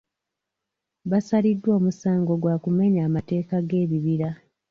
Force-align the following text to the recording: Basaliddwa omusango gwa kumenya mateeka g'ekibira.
Basaliddwa 1.09 1.71
omusango 1.79 2.33
gwa 2.41 2.55
kumenya 2.63 3.01
mateeka 3.15 3.55
g'ekibira. 3.67 4.29